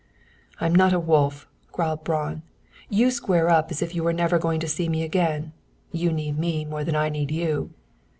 "I'm 0.59 0.73
not 0.73 0.93
a 0.93 0.99
wolf," 0.99 1.47
growled 1.71 2.03
Braun. 2.03 2.41
"You 2.89 3.11
square 3.11 3.51
up 3.51 3.69
as 3.69 3.83
if 3.83 3.93
you 3.93 4.03
were 4.03 4.13
never 4.13 4.39
going 4.39 4.59
to 4.61 4.67
see 4.67 4.89
me 4.89 5.03
again. 5.03 5.53
You 5.91 6.11
need 6.11 6.39
me 6.39 6.65
more 6.65 6.83
than 6.83 6.95
I 6.95 7.09
need 7.09 7.29
you." 7.29 7.69